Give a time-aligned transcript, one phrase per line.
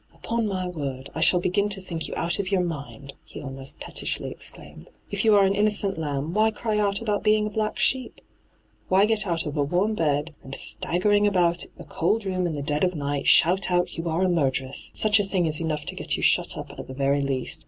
[0.15, 3.79] 'Upon my word, I shall begin to think you out of your mind!' he almost
[3.79, 7.77] pettishly exclaimed.' If you are an innocent lamb, why cry out about being a black
[7.77, 8.19] sheep?
[8.87, 12.63] Why get out of a warm bed and, staggering about a cold room in the
[12.63, 14.89] dead of night, shout out you are a murderess?
[14.95, 17.59] Such a thing is enough to get you shut up at the very least.